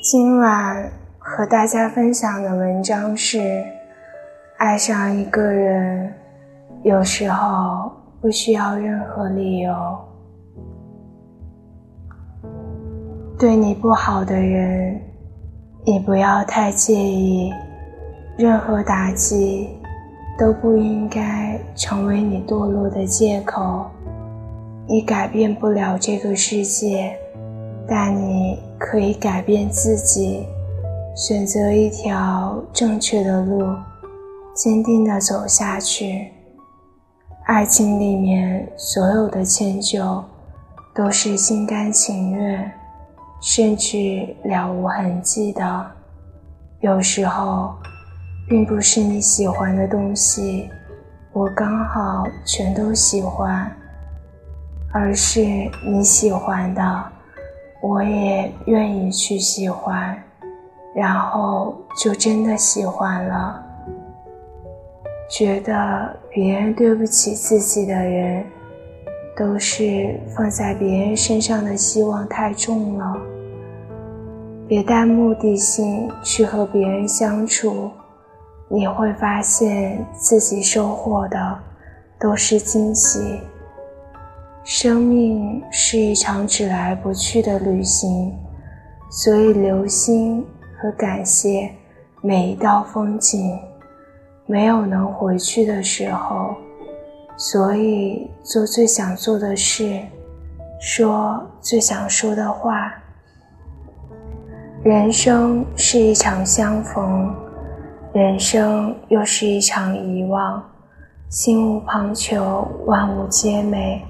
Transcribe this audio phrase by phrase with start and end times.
[0.00, 3.64] 今晚和大家分享的文章是：
[4.56, 6.14] 爱上一个人，
[6.84, 7.90] 有时候
[8.20, 9.74] 不需要任何理由。
[13.36, 15.00] 对你不好的人，
[15.84, 17.52] 你不要太介意。
[18.36, 19.68] 任何打击
[20.38, 23.90] 都不应该成为你堕落的借口。
[24.86, 27.12] 你改变不了这个世界。
[27.90, 30.46] 但你可以改变自己，
[31.14, 33.74] 选择一条正确的路，
[34.54, 36.28] 坚定地走下去。
[37.46, 40.22] 爱情里面所有的迁就，
[40.94, 42.70] 都是心甘情愿，
[43.40, 45.86] 甚至了无痕迹的。
[46.80, 47.74] 有时候，
[48.48, 50.70] 并不是你喜欢的东西，
[51.32, 53.70] 我刚好全都喜欢，
[54.92, 55.40] 而是
[55.84, 57.12] 你喜欢的。
[57.80, 60.20] 我也愿意去喜欢，
[60.94, 63.64] 然后就真的喜欢了。
[65.30, 68.44] 觉得别人对不起自己的人，
[69.36, 73.16] 都是放在别人身上的希望太重了。
[74.66, 77.90] 别带目的性去和别人相处，
[78.68, 81.58] 你会发现自己收获的
[82.18, 83.40] 都是惊喜。
[84.70, 88.36] 生命是一场只来不去的旅行，
[89.10, 90.44] 所以留心
[90.78, 91.72] 和感谢
[92.20, 93.58] 每一道风景。
[94.44, 96.54] 没有能回去的时候，
[97.34, 100.02] 所以做最想做的事，
[100.78, 102.92] 说最想说的话。
[104.84, 107.34] 人生是一场相逢，
[108.12, 110.62] 人生又是一场遗忘。
[111.30, 114.04] 心无旁骛，万物皆美。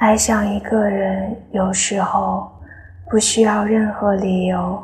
[0.00, 2.50] 爱上一个人，有时候
[3.10, 4.82] 不需要任何理由，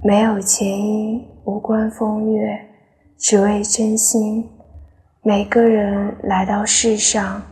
[0.00, 2.60] 没有前因，无关风月，
[3.18, 4.48] 只为真心。
[5.22, 7.42] 每个人来到世上，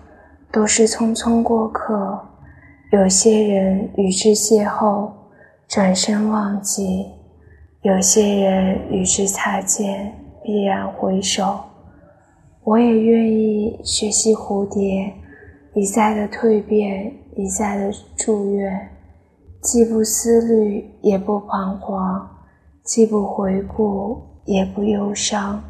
[0.53, 2.25] 都是匆匆过客。
[2.93, 5.11] 有些人与之邂逅，
[5.67, 7.07] 转身忘记；
[7.81, 10.15] 有些人与之擦肩，
[10.45, 11.59] 必然回首。
[12.63, 15.13] 我也愿意学习蝴蝶。
[15.75, 18.91] 一再的蜕变，一再的祝愿，
[19.63, 22.29] 既不思虑，也不彷徨，
[22.85, 25.63] 既不回顾，也不忧伤。